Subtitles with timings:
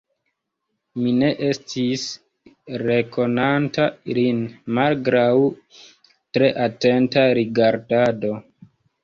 [1.01, 2.05] Mi ne estis
[2.83, 3.85] rekonanta
[4.19, 4.41] lin,
[4.79, 5.27] malgraŭ
[6.39, 8.35] tre atenta rigardado.